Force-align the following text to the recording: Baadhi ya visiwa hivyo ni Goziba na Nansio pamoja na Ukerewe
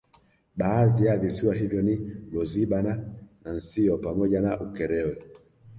Baadhi 0.57 1.05
ya 1.05 1.17
visiwa 1.17 1.55
hivyo 1.55 1.81
ni 1.81 1.95
Goziba 2.31 2.81
na 2.81 3.03
Nansio 3.43 3.97
pamoja 3.97 4.41
na 4.41 4.59
Ukerewe 4.59 5.17